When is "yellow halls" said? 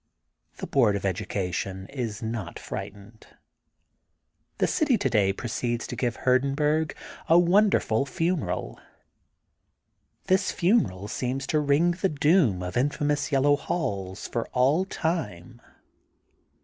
13.31-14.27